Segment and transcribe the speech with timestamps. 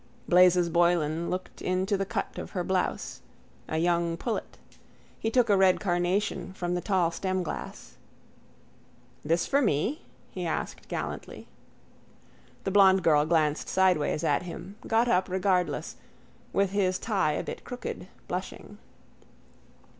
[0.27, 3.21] Blazes Boylan looked into the cut of her blouse.
[3.67, 4.57] A young pullet.
[5.19, 7.97] He took a red carnation from the tall stemglass.
[9.23, 10.01] —This for me?
[10.31, 11.47] he asked gallantly.
[12.63, 15.97] The blond girl glanced sideways at him, got up regardless,
[16.51, 18.79] with his tie a bit crooked, blushing.